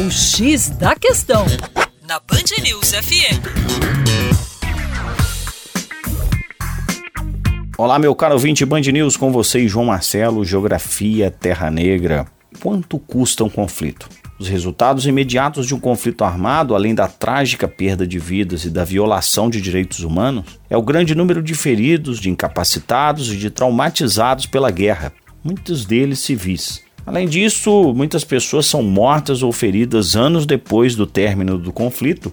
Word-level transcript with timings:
O 0.00 0.10
X 0.10 0.70
da 0.70 0.96
Questão, 0.96 1.44
na 2.08 2.18
Band 2.20 2.62
News 2.62 2.92
FM. 2.92 3.36
Olá, 7.76 7.98
meu 7.98 8.14
caro 8.14 8.32
ouvinte 8.32 8.64
Band 8.64 8.80
News, 8.80 9.18
com 9.18 9.30
vocês, 9.30 9.70
João 9.70 9.84
Marcelo, 9.84 10.42
Geografia 10.42 11.30
Terra 11.30 11.70
Negra. 11.70 12.26
Quanto 12.62 12.98
custa 12.98 13.44
um 13.44 13.50
conflito? 13.50 14.08
Os 14.38 14.48
resultados 14.48 15.04
imediatos 15.04 15.66
de 15.66 15.74
um 15.74 15.78
conflito 15.78 16.24
armado, 16.24 16.74
além 16.74 16.94
da 16.94 17.06
trágica 17.06 17.68
perda 17.68 18.06
de 18.06 18.18
vidas 18.18 18.64
e 18.64 18.70
da 18.70 18.84
violação 18.84 19.50
de 19.50 19.60
direitos 19.60 20.00
humanos, 20.00 20.58
é 20.70 20.78
o 20.78 20.82
grande 20.82 21.14
número 21.14 21.42
de 21.42 21.52
feridos, 21.54 22.18
de 22.18 22.30
incapacitados 22.30 23.30
e 23.30 23.36
de 23.36 23.50
traumatizados 23.50 24.46
pela 24.46 24.70
guerra, 24.70 25.12
muitos 25.44 25.84
deles 25.84 26.20
civis. 26.20 26.88
Além 27.06 27.28
disso, 27.28 27.92
muitas 27.94 28.24
pessoas 28.24 28.66
são 28.66 28.82
mortas 28.82 29.42
ou 29.42 29.52
feridas 29.52 30.16
anos 30.16 30.46
depois 30.46 30.94
do 30.94 31.06
término 31.06 31.58
do 31.58 31.72
conflito 31.72 32.32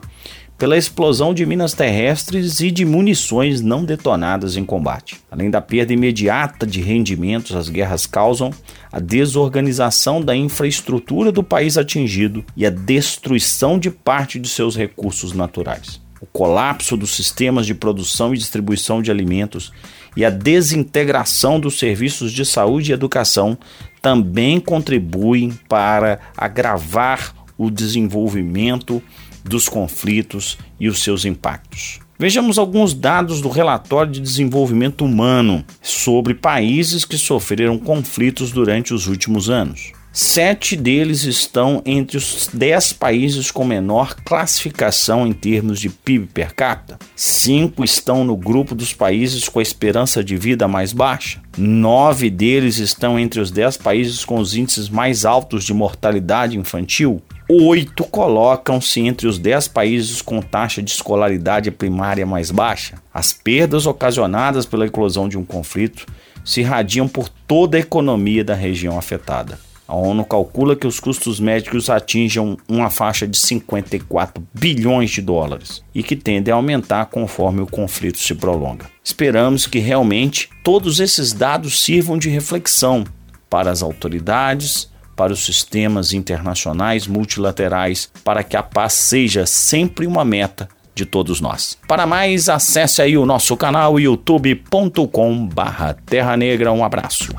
pela 0.58 0.76
explosão 0.76 1.34
de 1.34 1.46
minas 1.46 1.74
terrestres 1.74 2.60
e 2.62 2.72
de 2.72 2.84
munições 2.84 3.62
não 3.62 3.86
detonadas 3.86 4.58
em 4.58 4.66
combate. 4.66 5.18
Além 5.30 5.52
da 5.52 5.62
perda 5.62 5.94
imediata 5.94 6.66
de 6.66 6.82
rendimentos, 6.82 7.56
as 7.56 7.70
guerras 7.70 8.08
causam 8.08 8.52
a 8.92 9.00
desorganização 9.00 10.20
da 10.20 10.36
infraestrutura 10.36 11.32
do 11.32 11.44
país 11.44 11.78
atingido 11.78 12.44
e 12.56 12.66
a 12.66 12.72
destruição 12.72 13.78
de 13.78 13.92
parte 13.92 14.40
de 14.40 14.50
seus 14.50 14.76
recursos 14.76 15.32
naturais. 15.32 16.02
O 16.20 16.26
colapso 16.26 16.98
dos 16.98 17.12
sistemas 17.12 17.66
de 17.66 17.76
produção 17.76 18.34
e 18.34 18.38
distribuição 18.38 19.02
de 19.02 19.12
alimentos 19.12 19.72
e 20.16 20.26
a 20.26 20.30
desintegração 20.30 21.60
dos 21.60 21.78
serviços 21.78 22.32
de 22.32 22.44
saúde 22.44 22.92
e 22.92 22.94
educação 22.94 23.58
também 24.02 24.60
contribuem 24.60 25.52
para 25.70 26.20
agravar 26.36 27.36
o 27.58 27.70
desenvolvimento 27.70 29.02
dos 29.44 29.70
conflitos 29.70 30.58
e 30.80 30.88
os 30.88 31.04
seus 31.04 31.26
impactos. 31.26 32.00
Vejamos 32.20 32.58
alguns 32.58 32.96
dados 32.96 33.42
do 33.42 33.50
relatório 33.50 34.12
de 34.12 34.20
desenvolvimento 34.20 35.06
humano 35.06 35.64
sobre 35.84 36.34
países 36.34 37.06
que 37.06 37.18
sofreram 37.18 37.78
conflitos 37.78 38.52
durante 38.52 38.92
os 38.92 39.06
últimos 39.06 39.52
anos. 39.52 39.92
Sete 40.20 40.76
deles 40.76 41.26
estão 41.26 41.80
entre 41.86 42.18
os 42.18 42.50
dez 42.52 42.92
países 42.92 43.52
com 43.52 43.64
menor 43.64 44.16
classificação 44.26 45.28
em 45.28 45.32
termos 45.32 45.80
de 45.80 45.92
PIB 45.92 46.26
per 46.34 46.56
capita. 46.56 46.98
Cinco 47.16 47.84
estão 47.84 48.24
no 48.24 48.36
grupo 48.36 48.74
dos 48.74 48.92
países 48.92 49.48
com 49.48 49.60
a 49.60 49.62
esperança 49.62 50.24
de 50.24 50.36
vida 50.36 50.68
mais 50.68 50.92
baixa. 50.92 51.40
Nove 51.56 52.32
deles 52.32 52.80
estão 52.80 53.20
entre 53.20 53.40
os 53.40 53.52
dez 53.52 53.78
países 53.78 54.26
com 54.26 54.40
os 54.40 54.56
índices 54.56 54.90
mais 54.90 55.24
altos 55.24 55.64
de 55.64 55.72
mortalidade 55.72 56.58
infantil. 56.58 57.22
Oito 57.48 58.04
colocam-se 58.04 59.02
entre 59.02 59.28
os 59.28 59.38
dez 59.38 59.68
países 59.68 60.20
com 60.20 60.42
taxa 60.42 60.82
de 60.82 60.90
escolaridade 60.90 61.70
primária 61.70 62.26
mais 62.26 62.50
baixa. 62.50 62.96
As 63.14 63.34
perdas 63.34 63.86
ocasionadas 63.86 64.66
pela 64.66 64.88
eclosão 64.88 65.30
de 65.30 65.38
um 65.38 65.46
conflito 65.46 66.08
se 66.44 66.62
irradiam 66.62 67.08
por 67.08 67.30
toda 67.30 67.78
a 67.78 67.82
economia 67.82 68.44
da 68.44 68.56
região 68.56 68.98
afetada. 68.98 69.67
A 69.88 69.96
ONU 69.96 70.26
calcula 70.26 70.76
que 70.76 70.86
os 70.86 71.00
custos 71.00 71.40
médicos 71.40 71.90
atinjam 71.90 72.58
uma 72.68 72.90
faixa 72.90 73.26
de 73.26 73.38
54 73.38 74.46
bilhões 74.54 75.12
de 75.12 75.22
dólares 75.22 75.82
e 75.96 76.04
que 76.04 76.14
tendem 76.16 76.52
a 76.52 76.58
aumentar 76.58 77.06
conforme 77.06 77.62
o 77.62 77.68
conflito 77.68 78.20
se 78.20 78.36
prolonga. 78.36 78.90
Esperamos 79.04 79.66
que 79.66 79.80
realmente 79.80 80.50
todos 80.64 81.00
esses 81.00 81.32
dados 81.32 81.82
sirvam 81.82 82.18
de 82.18 82.30
reflexão 82.30 83.06
para 83.50 83.72
as 83.72 83.82
autoridades, 83.82 84.92
para 85.16 85.32
os 85.32 85.46
sistemas 85.46 86.12
internacionais 86.12 87.08
multilaterais, 87.08 88.12
para 88.24 88.44
que 88.44 88.58
a 88.58 88.64
paz 88.64 88.92
seja 88.94 89.46
sempre 89.46 90.06
uma 90.06 90.26
meta 90.26 90.68
de 90.94 91.06
todos 91.06 91.40
nós. 91.40 91.78
Para 91.88 92.06
mais, 92.06 92.50
acesse 92.50 93.02
aí 93.02 93.18
o 93.18 93.26
nosso 93.26 93.56
canal 93.56 93.98
youtube.com/terra 94.00 96.36
negra. 96.36 96.74
Um 96.74 96.84
abraço. 96.84 97.30